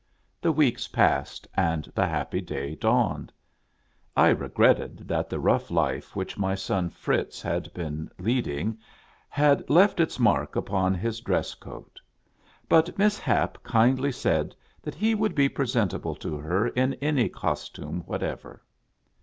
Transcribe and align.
The 0.41 0.51
weeks 0.51 0.87
passed, 0.87 1.47
and 1.53 1.83
the 1.93 2.07
happy 2.07 2.41
day 2.41 2.73
dawned. 2.73 3.31
I 4.17 4.29
regretted 4.29 5.07
that 5.07 5.29
the 5.29 5.39
rough 5.39 5.69
life 5.69 6.15
which 6.15 6.39
my 6.39 6.55
son 6.55 6.89
Fritz 6.89 7.39
had 7.39 7.71
been 7.75 8.09
learling 8.17 8.79
had 9.29 9.69
left 9.69 9.99
its 9.99 10.17
marks 10.17 10.57
upon 10.57 10.95
his 10.95 11.19
dress 11.21 11.53
coat. 11.53 11.99
But 12.67 12.97
Miss 12.97 13.19
Hap 13.19 13.61
kindly 13.61 14.11
said 14.11 14.55
that 14.81 14.95
he 14.95 15.13
would 15.13 15.35
be 15.35 15.47
presentable 15.47 16.15
to 16.15 16.35
her 16.37 16.69
in 16.69 16.95
any 16.95 17.29
costume 17.29 18.01
whatever. 18.07 18.63